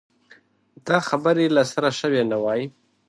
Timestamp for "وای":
2.43-2.61